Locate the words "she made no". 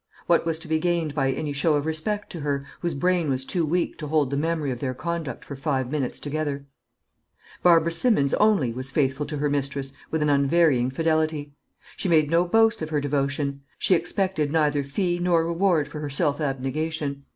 11.97-12.47